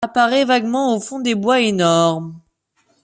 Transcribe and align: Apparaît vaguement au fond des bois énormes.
Apparaît 0.03 0.45
vaguement 0.45 0.95
au 0.95 0.99
fond 0.99 1.19
des 1.19 1.35
bois 1.35 1.61
énormes. 1.61 2.41